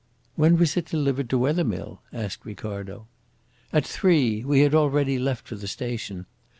"When 0.35 0.57
was 0.57 0.75
it 0.77 0.87
delivered 0.87 1.29
to 1.29 1.37
Wethermill?" 1.37 2.01
asked 2.11 2.43
Ricardo. 2.43 3.07
"At 3.71 3.85
three. 3.85 4.43
We 4.43 4.61
had 4.61 4.73
already 4.73 5.19
left 5.19 5.47
for 5.47 5.53
the 5.55 5.67
station. 5.67 6.25